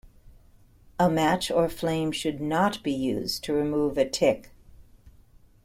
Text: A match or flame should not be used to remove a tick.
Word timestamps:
A 0.99 1.11
match 1.11 1.51
or 1.51 1.69
flame 1.69 2.11
should 2.11 2.41
not 2.41 2.81
be 2.81 2.91
used 2.91 3.43
to 3.43 3.53
remove 3.53 3.99
a 3.99 4.09
tick. 4.09 4.49